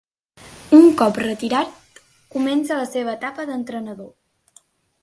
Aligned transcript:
Un 0.77 0.87
cop 1.01 1.19
retirat 1.23 2.01
començà 2.37 2.79
la 2.81 2.89
seva 2.95 3.15
etapa 3.21 3.47
d'entrenador. 3.53 4.15